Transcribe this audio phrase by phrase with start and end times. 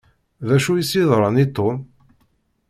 [0.47, 1.77] D acu i s-yeḍṛan i Tom?